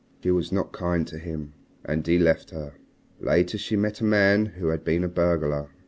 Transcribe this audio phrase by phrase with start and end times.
[0.23, 1.53] She was not kind to him.
[1.85, 2.73] And he left her.
[3.19, 5.69] Later she met a man who had been a burglar.